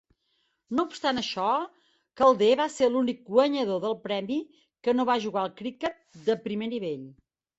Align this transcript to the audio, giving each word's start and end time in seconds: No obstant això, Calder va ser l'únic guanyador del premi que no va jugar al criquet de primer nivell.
No 0.77 0.83
obstant 0.91 1.21
això, 1.21 1.49
Calder 2.21 2.47
va 2.61 2.65
ser 2.77 2.89
l'únic 2.95 3.21
guanyador 3.29 3.83
del 3.85 3.95
premi 4.07 4.39
que 4.87 4.97
no 4.97 5.07
va 5.13 5.19
jugar 5.29 5.43
al 5.43 5.53
criquet 5.63 6.01
de 6.31 6.37
primer 6.49 6.71
nivell. 6.75 7.07